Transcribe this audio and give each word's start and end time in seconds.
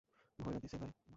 ভইরা 0.39 0.59
দিসে, 0.59 0.77
ভাই। 0.77 1.01